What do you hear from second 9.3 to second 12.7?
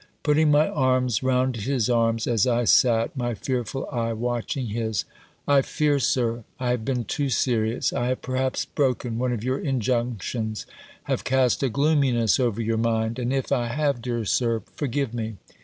of your injunctions! Have cast a gloominess over